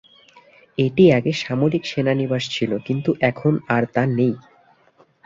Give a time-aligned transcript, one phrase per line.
[0.77, 4.33] এটি আগে সামরিক সেনানিবাস ছিল, কিন্তু এখন আর তা নেই।